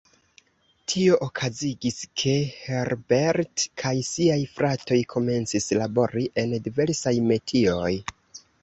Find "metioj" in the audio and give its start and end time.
7.33-7.97